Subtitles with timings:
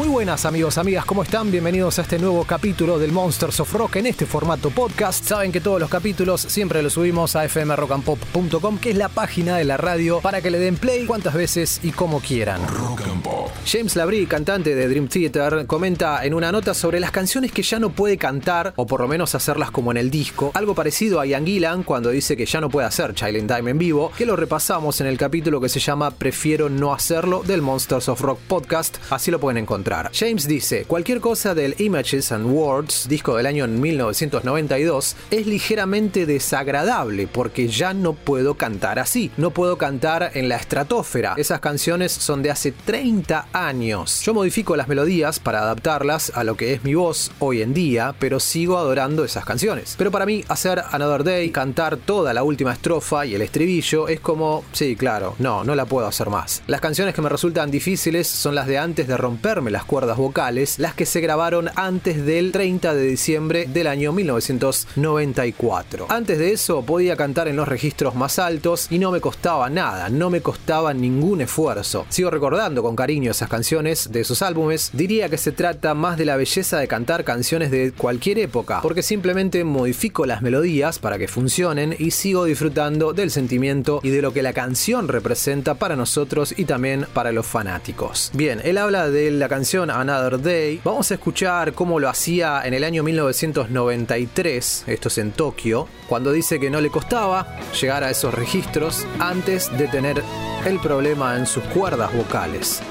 [0.00, 1.50] Muy buenas amigos, amigas, ¿cómo están?
[1.50, 5.22] Bienvenidos a este nuevo capítulo del Monsters of Rock en este formato podcast.
[5.22, 9.64] Saben que todos los capítulos siempre los subimos a fmrockandpop.com, que es la página de
[9.64, 12.66] la radio para que le den play cuantas veces y como quieran.
[12.66, 13.50] Rock and Pop.
[13.66, 17.78] James Labrie, cantante de Dream Theater, comenta en una nota sobre las canciones que ya
[17.78, 21.26] no puede cantar, o por lo menos hacerlas como en el disco, algo parecido a
[21.26, 24.24] Ian Gillan cuando dice que ya no puede hacer Child in Time en vivo, que
[24.24, 28.38] lo repasamos en el capítulo que se llama Prefiero no hacerlo del Monsters of Rock
[28.48, 29.89] podcast, así lo pueden encontrar.
[30.12, 37.26] James dice, cualquier cosa del Images and Words, disco del año 1992, es ligeramente desagradable
[37.26, 42.40] porque ya no puedo cantar así, no puedo cantar en la estratosfera, esas canciones son
[42.42, 44.22] de hace 30 años.
[44.22, 48.14] Yo modifico las melodías para adaptarlas a lo que es mi voz hoy en día,
[48.20, 49.96] pero sigo adorando esas canciones.
[49.98, 54.20] Pero para mí, hacer Another Day, cantar toda la última estrofa y el estribillo es
[54.20, 56.62] como, sí, claro, no, no la puedo hacer más.
[56.68, 60.78] Las canciones que me resultan difíciles son las de antes de romperme las cuerdas vocales,
[60.78, 66.06] las que se grabaron antes del 30 de diciembre del año 1994.
[66.08, 70.08] Antes de eso podía cantar en los registros más altos y no me costaba nada,
[70.08, 72.06] no me costaba ningún esfuerzo.
[72.08, 76.24] Sigo recordando con cariño esas canciones de esos álbumes, diría que se trata más de
[76.24, 81.28] la belleza de cantar canciones de cualquier época, porque simplemente modifico las melodías para que
[81.28, 86.54] funcionen y sigo disfrutando del sentimiento y de lo que la canción representa para nosotros
[86.56, 88.30] y también para los fanáticos.
[88.34, 90.80] Bien, él habla de la canción Another Day.
[90.82, 96.32] Vamos a escuchar cómo lo hacía en el año 1993, esto es en Tokio, cuando
[96.32, 100.24] dice que no le costaba llegar a esos registros antes de tener
[100.66, 102.82] el problema en sus cuerdas vocales.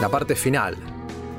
[0.00, 0.76] La parte final.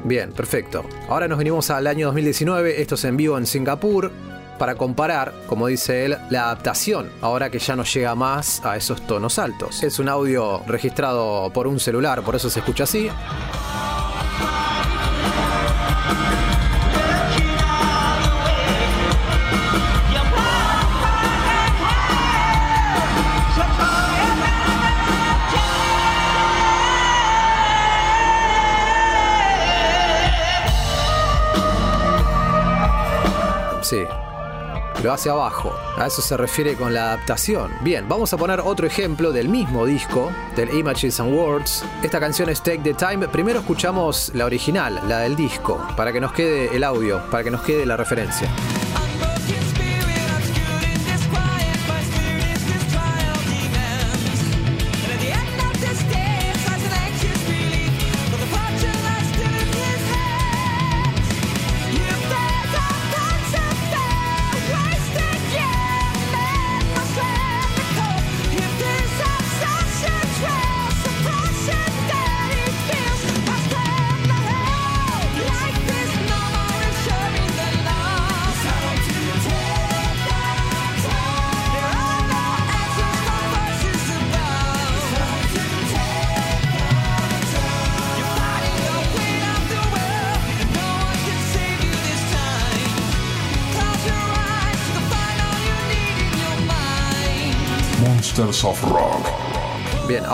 [0.03, 0.85] Bien, perfecto.
[1.09, 4.11] Ahora nos venimos al año 2019, esto es en vivo en Singapur,
[4.57, 9.05] para comparar, como dice él, la adaptación, ahora que ya no llega más a esos
[9.05, 9.83] tonos altos.
[9.83, 13.09] Es un audio registrado por un celular, por eso se escucha así.
[35.11, 35.73] Hace abajo.
[35.97, 37.71] A eso se refiere con la adaptación.
[37.81, 41.85] Bien, vamos a poner otro ejemplo del mismo disco, del Images and Words.
[42.03, 43.27] Esta canción es Take the Time.
[43.27, 47.51] Primero escuchamos la original, la del disco, para que nos quede el audio, para que
[47.51, 48.49] nos quede la referencia.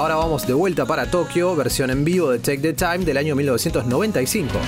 [0.03, 3.37] Ahora vamos de vuelta para Tokio, versión en vivo de Take the Time del año
[3.37, 4.59] 1995.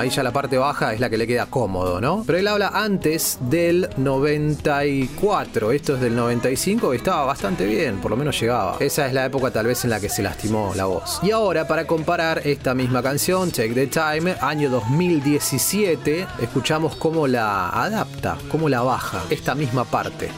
[0.00, 2.24] Ahí ya la parte baja es la que le queda cómodo, ¿no?
[2.26, 8.16] Pero él habla antes del 94, esto es del 95, estaba bastante bien, por lo
[8.16, 8.76] menos llegaba.
[8.80, 11.20] Esa es la época tal vez en la que se lastimó la voz.
[11.22, 17.68] Y ahora, para comparar esta misma canción, Take the Time, año 2017, escuchamos cómo la
[17.68, 20.30] adapta, cómo la baja, esta misma parte.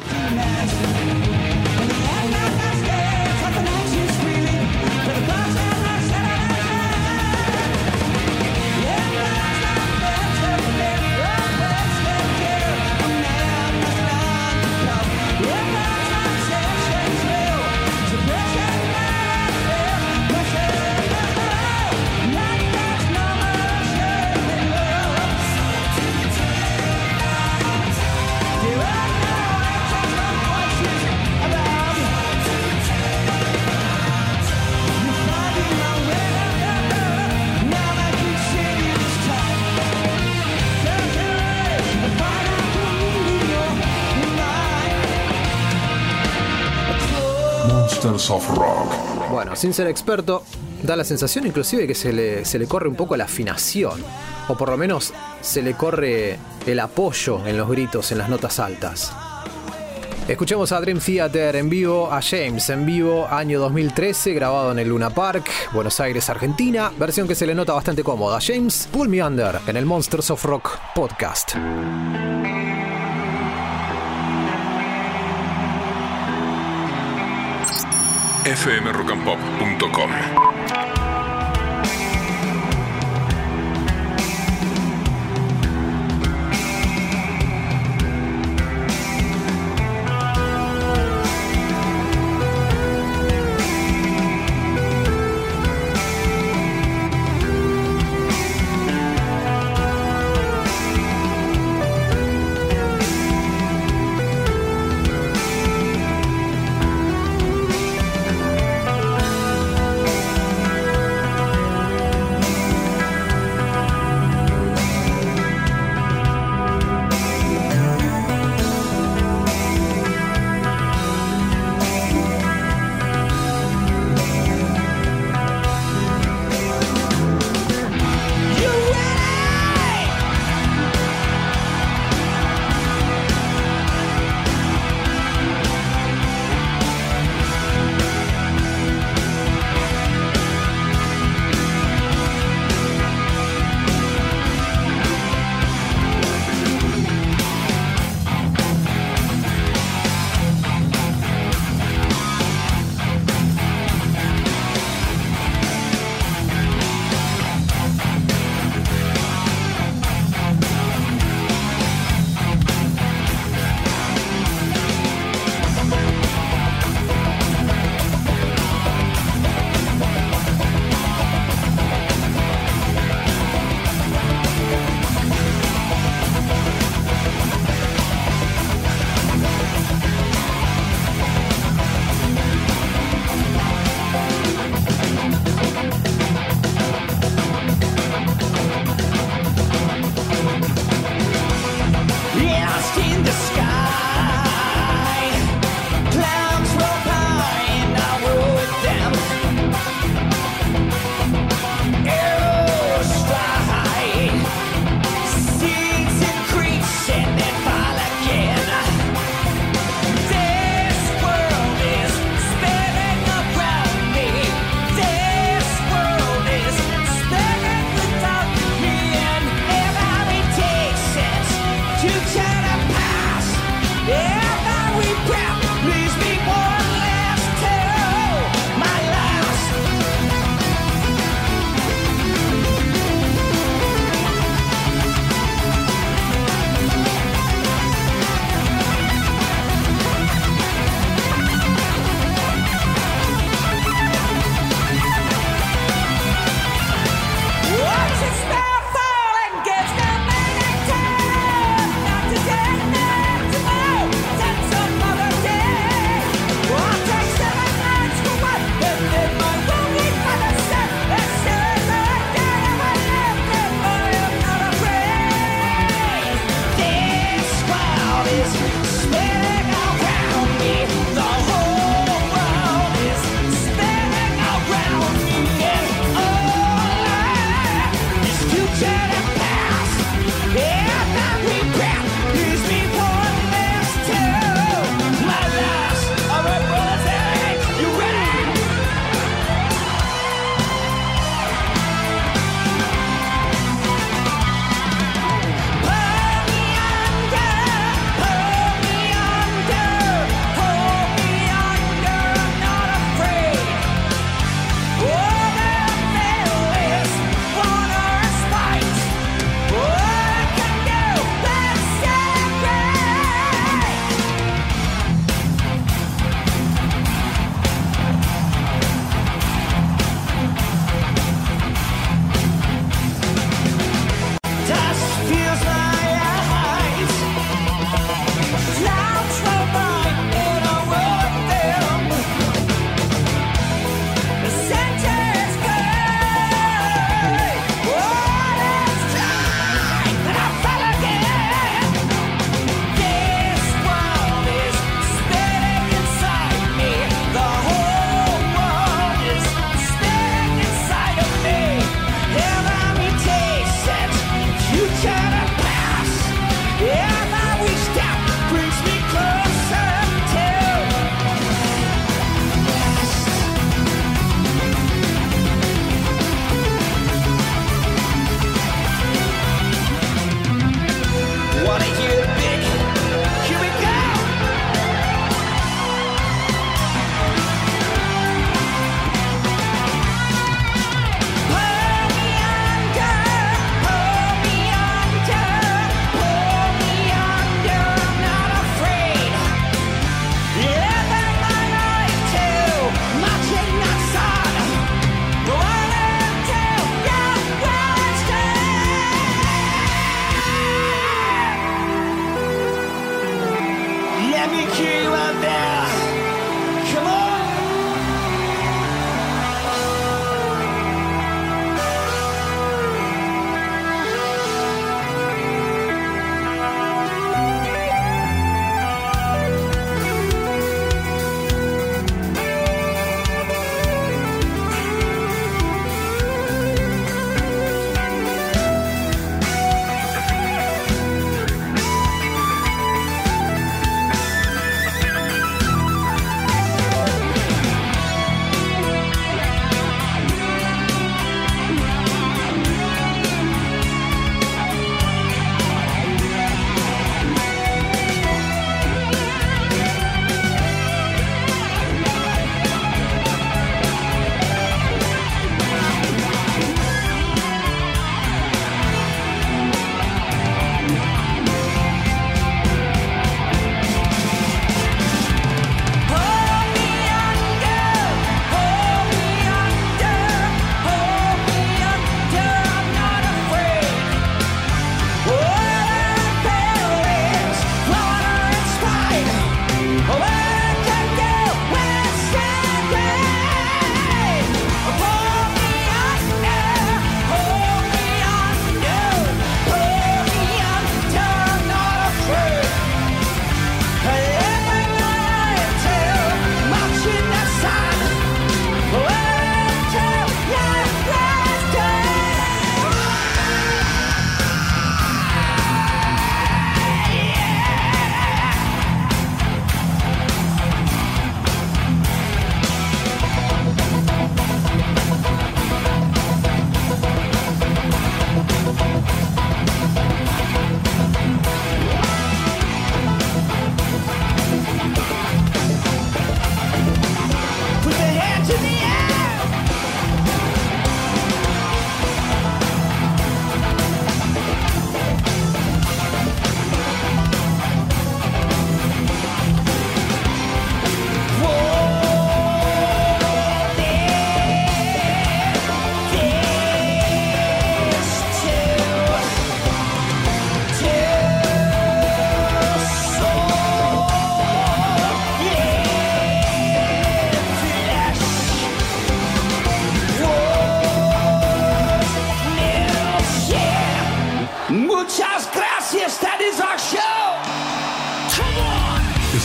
[49.55, 50.45] Sin ser experto,
[50.83, 54.03] da la sensación inclusive que se le, se le corre un poco la afinación,
[54.49, 58.59] o por lo menos se le corre el apoyo en los gritos, en las notas
[58.59, 59.13] altas.
[60.29, 64.89] Escuchemos a Dream Theater en vivo, a James en vivo, año 2013, grabado en el
[64.89, 66.93] Luna Park, Buenos Aires, Argentina.
[66.97, 68.39] Versión que se le nota bastante cómoda.
[68.41, 71.57] James, Pull Me Under en el Monsters of Rock podcast.
[78.45, 80.72] fmrockandpop.com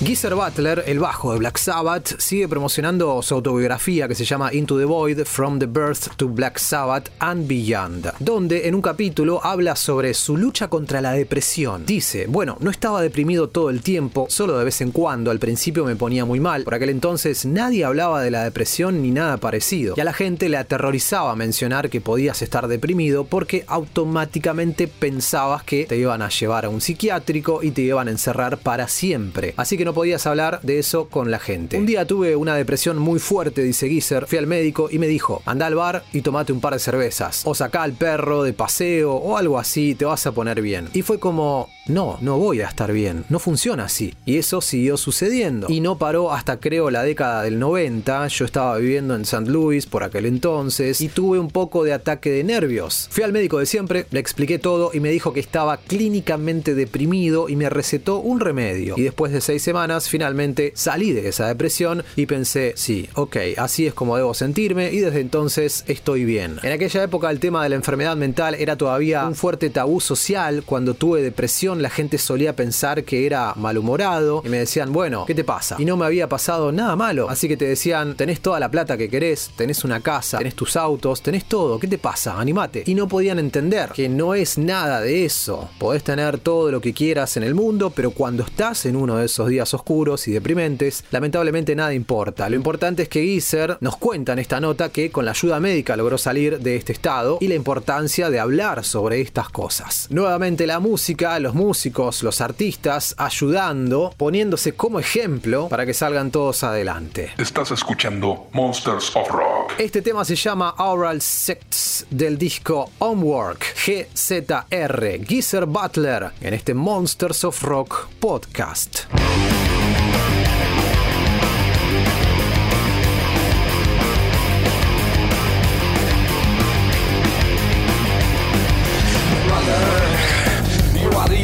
[0.00, 4.78] Geezer Butler, el bajo de Black Sabbath, sigue promocionando su autobiografía que se llama Into
[4.78, 9.74] the Void, From the Birth to Black Sabbath and Beyond, donde en un capítulo habla
[9.74, 11.84] sobre su lucha contra la depresión.
[11.84, 15.84] Dice, bueno, no estaba deprimido todo el tiempo, solo de vez en cuando, al principio
[15.84, 19.94] me ponía muy mal, por aquel entonces nadie hablaba de la depresión ni nada parecido,
[19.96, 25.86] y a la gente le aterrorizaba mencionar que podías estar deprimido porque automáticamente pensabas que
[25.86, 29.54] te iban a llevar a un psiquiátrico y te iban a encerrar para siempre.
[29.56, 31.78] Así que no podías hablar de eso con la gente.
[31.78, 35.40] Un día tuve una depresión muy fuerte, dice Geezer, fui al médico y me dijo,
[35.46, 39.14] anda al bar y tomate un par de cervezas, o saca al perro de paseo
[39.14, 40.90] o algo así, te vas a poner bien.
[40.92, 44.14] Y fue como, no, no voy a estar bien, no funciona así.
[44.26, 45.66] Y eso siguió sucediendo.
[45.70, 49.50] Y no paró hasta creo la década del 90, yo estaba viviendo en St.
[49.50, 53.08] Louis por aquel entonces y tuve un poco de ataque de nervios.
[53.10, 57.48] Fui al médico de siempre, le expliqué todo y me dijo que estaba clínicamente deprimido
[57.48, 58.94] y me recetó un remedio.
[58.96, 63.86] Y después de seis semanas finalmente salí de esa depresión y pensé, sí, ok, así
[63.86, 66.58] es como debo sentirme y desde entonces estoy bien.
[66.62, 70.62] En aquella época el tema de la enfermedad mental era todavía un fuerte tabú social.
[70.64, 75.34] Cuando tuve depresión la gente solía pensar que era malhumorado y me decían, bueno, ¿qué
[75.34, 75.76] te pasa?
[75.78, 77.28] Y no me había pasado nada malo.
[77.28, 80.76] Así que te decían, tenés toda la plata que querés, tenés una casa, tenés tus
[80.76, 82.38] autos, tenés todo, ¿qué te pasa?
[82.38, 82.82] Animate.
[82.86, 85.68] Y no podían entender que no es nada de eso.
[85.78, 89.26] Podés tener todo lo que quieras en el mundo, pero cuando estás en uno de
[89.26, 92.48] esos días oscuros y deprimentes, lamentablemente nada importa.
[92.48, 95.96] Lo importante es que Geezer nos cuenta en esta nota que con la ayuda médica
[95.96, 100.06] logró salir de este estado y la importancia de hablar sobre estas cosas.
[100.10, 106.30] Nuevamente la música, los músicos, músicos, los artistas, ayudando, poniéndose como ejemplo para que salgan
[106.30, 107.32] todos adelante.
[107.36, 109.74] Estás escuchando Monsters of Rock.
[109.76, 117.44] Este tema se llama Oral Sex del disco Homework GZR Geezer Butler en este Monsters
[117.44, 119.00] of Rock podcast.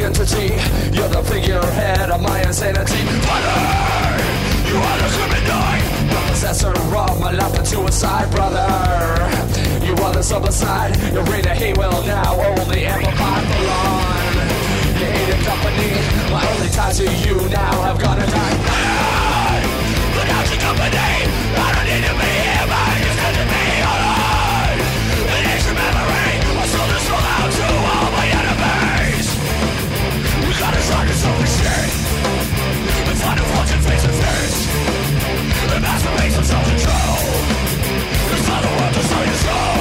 [0.05, 0.53] entity.
[0.95, 3.01] You're the figurehead of my insanity.
[3.25, 3.57] Brother,
[4.69, 5.87] you are the human knife.
[6.13, 8.69] The possessor of my life into a side, brother.
[9.85, 10.95] You are the suicide.
[11.13, 14.33] You read a hate will now only amplified for long.
[14.99, 15.91] You hated company.
[16.31, 19.14] My only ties to you now have gone and died.
[35.75, 37.17] The master makes himself control
[38.29, 39.74] Cause not the world to sell your soul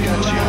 [0.00, 0.43] catch you.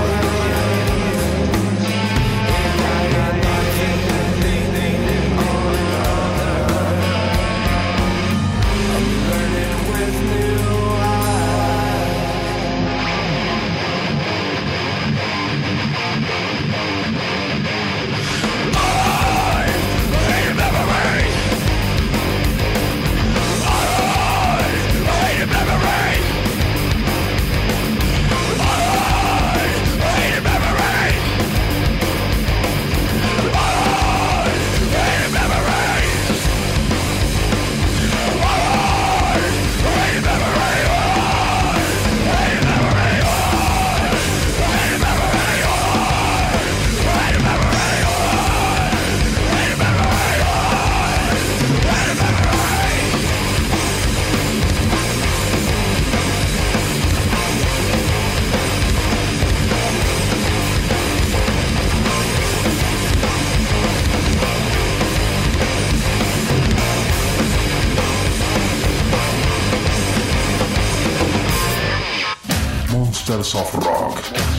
[73.25, 74.54] Stanislav Rock.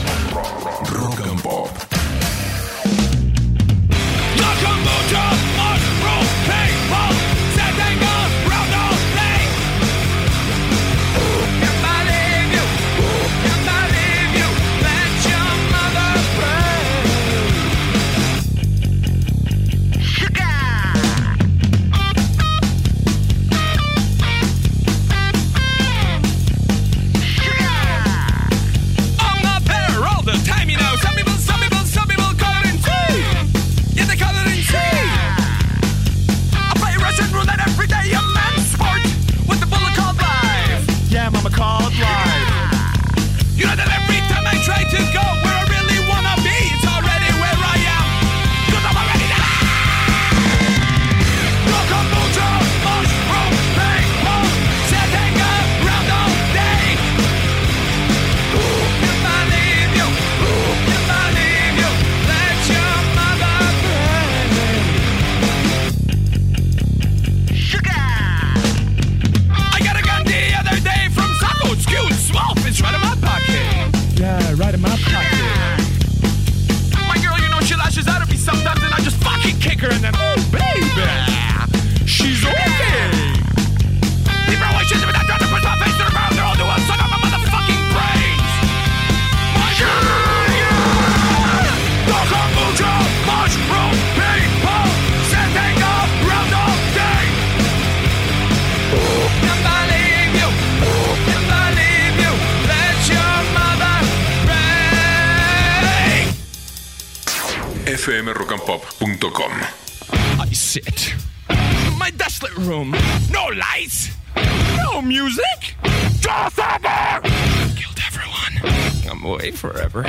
[119.55, 120.03] Forever.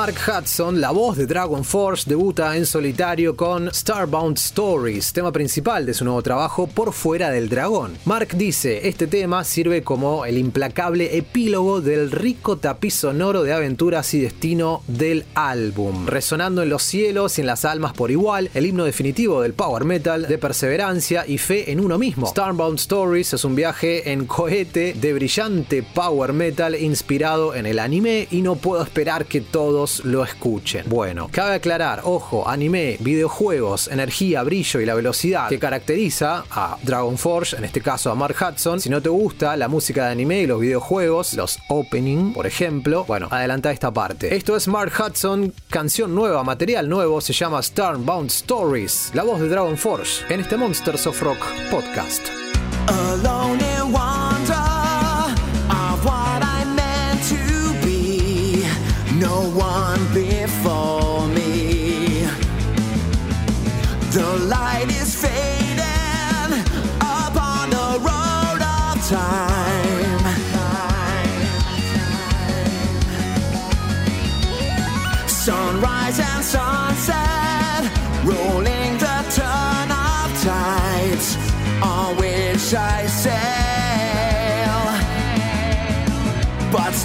[0.00, 5.84] Mark Hudson, la voz de Dragon Force, debuta en solitario con Starbound Stories, tema principal
[5.84, 7.98] de su nuevo trabajo Por Fuera del Dragón.
[8.06, 14.14] Mark dice, este tema sirve como el implacable epílogo del rico tapiz sonoro de aventuras
[14.14, 18.64] y destino del álbum, resonando en los cielos y en las almas por igual, el
[18.64, 22.26] himno definitivo del power metal, de perseverancia y fe en uno mismo.
[22.26, 28.28] Starbound Stories es un viaje en cohete de brillante power metal inspirado en el anime
[28.30, 30.84] y no puedo esperar que todos lo escuchen.
[30.88, 37.18] Bueno, cabe aclarar, ojo, anime, videojuegos, energía, brillo y la velocidad que caracteriza a Dragon
[37.18, 38.80] Force, en este caso a Mark Hudson.
[38.80, 43.04] Si no te gusta la música de anime y los videojuegos, los opening, por ejemplo,
[43.04, 44.34] bueno, adelanta esta parte.
[44.34, 49.48] Esto es Mark Hudson, canción nueva, material nuevo, se llama Starbound Stories, la voz de
[49.48, 52.49] Dragon Force, en este Monsters of Rock podcast.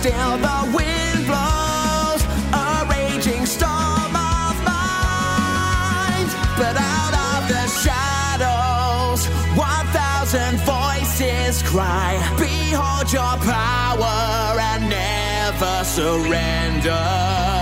[0.06, 2.22] Still the wind blows
[2.54, 6.30] a raging storm of mind.
[6.60, 9.26] But out of the shadows,
[9.58, 17.55] one thousand voices cry, Behold your power and never surrender.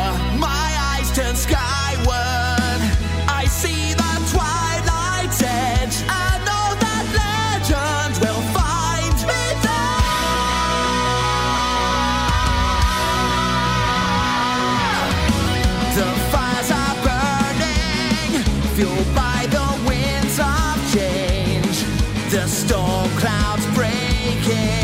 [22.48, 24.83] Storm clouds breaking.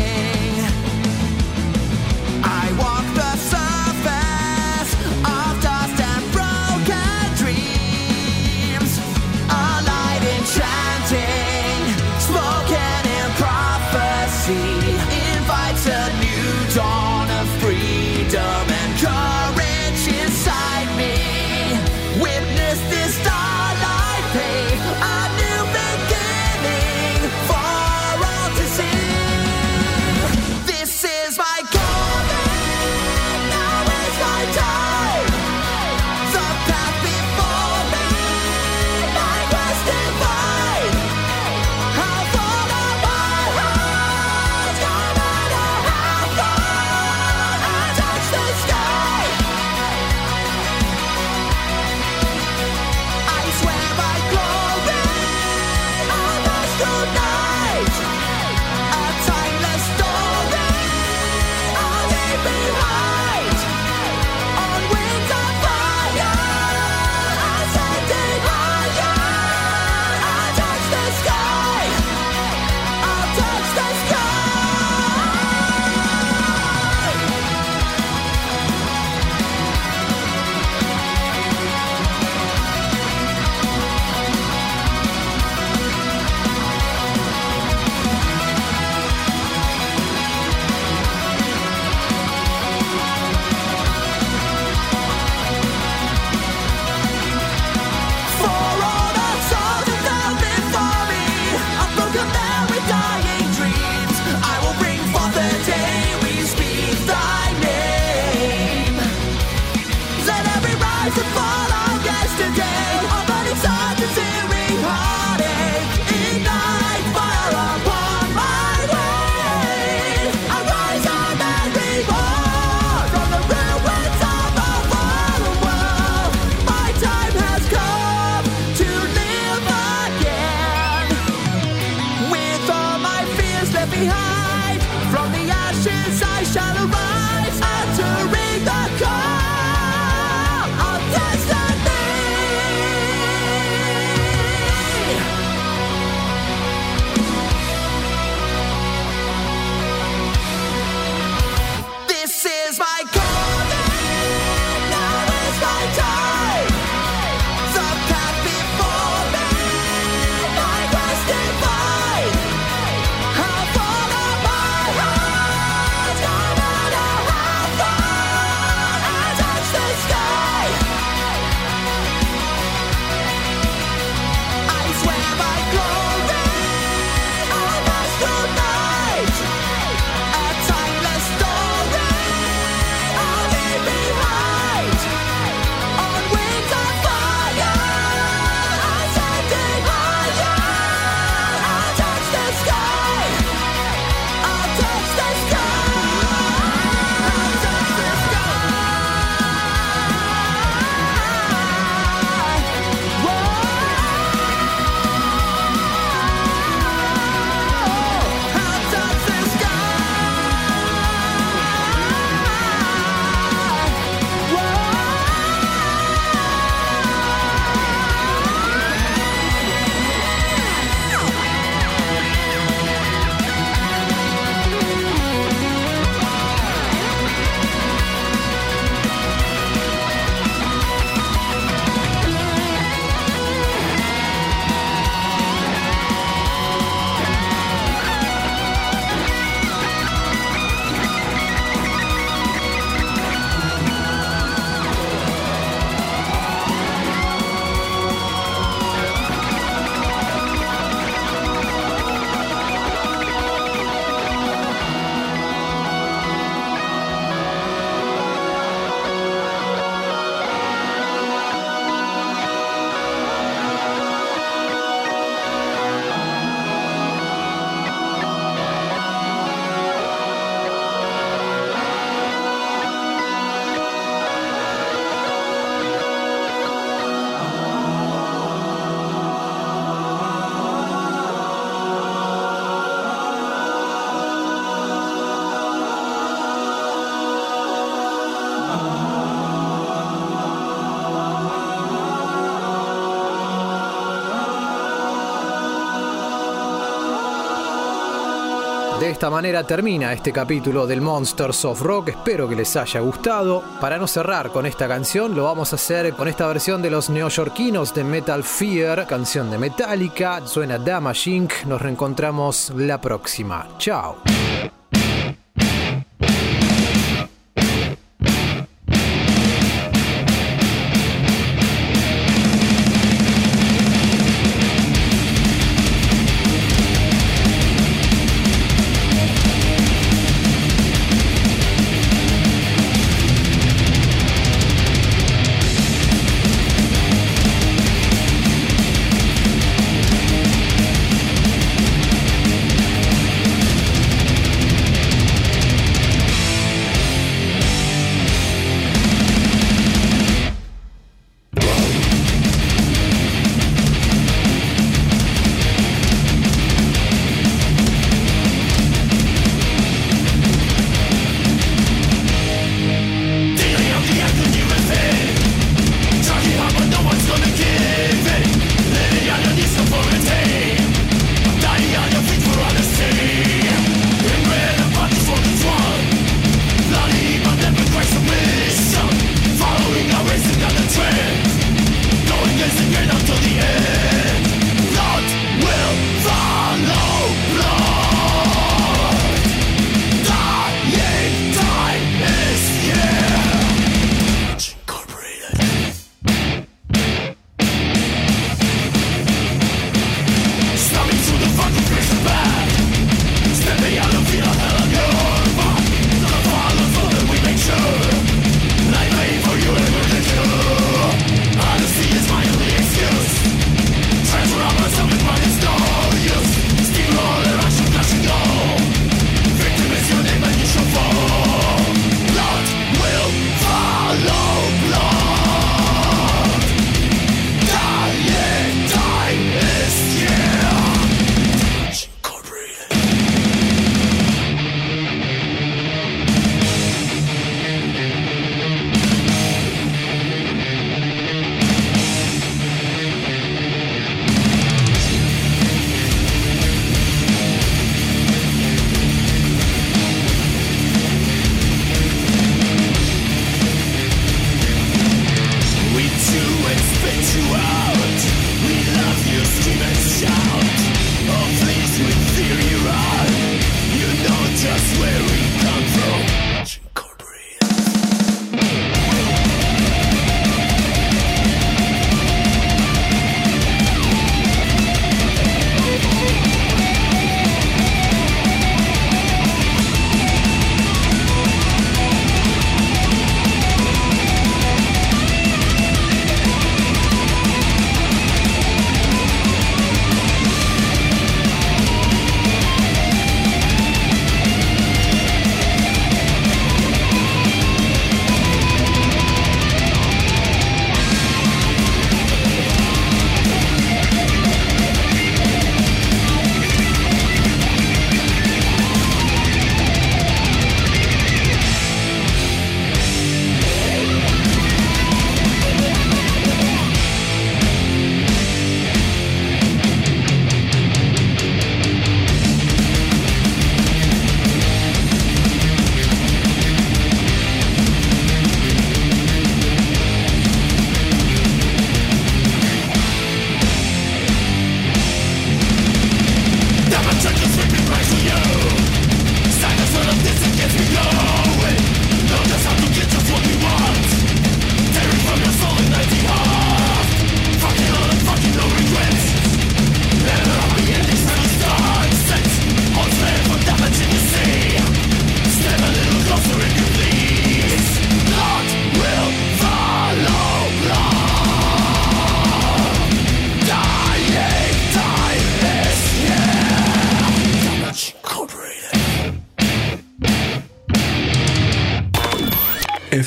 [299.20, 302.08] Esta manera termina este capítulo del Monsters of Rock.
[302.08, 303.62] Espero que les haya gustado.
[303.78, 307.10] Para no cerrar con esta canción, lo vamos a hacer con esta versión de los
[307.10, 310.40] neoyorquinos de Metal Fear, canción de Metallica.
[310.46, 311.52] Suena Damage Inc.
[311.66, 313.68] Nos reencontramos la próxima.
[313.76, 314.16] Chao.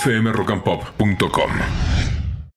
[0.04, 0.83] fmrockandpop.com.